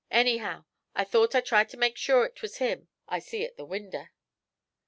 Anyhow, 0.09 0.65
I 0.95 1.03
thought 1.03 1.35
I'd 1.35 1.45
try 1.45 1.63
to 1.63 1.77
make 1.77 1.95
sure 1.95 2.25
it 2.25 2.35
'twas 2.37 2.57
him 2.57 2.87
I 3.07 3.19
see 3.19 3.45
at 3.45 3.55
the 3.55 3.65
winder.' 3.65 4.09